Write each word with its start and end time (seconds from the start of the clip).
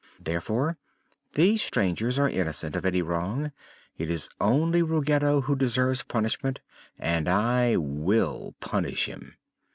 "Therefore 0.19 0.79
these 1.35 1.61
strangers 1.61 2.17
are 2.17 2.27
innocent 2.27 2.75
of 2.75 2.87
any 2.87 3.03
wrong. 3.03 3.51
It 3.99 4.09
is 4.09 4.29
only 4.39 4.81
Ruggedo 4.81 5.41
who 5.41 5.55
deserves 5.55 6.01
punishment, 6.01 6.59
and 6.97 7.29
I 7.29 7.75
will 7.75 8.55
punish 8.59 9.05
him." 9.05 9.35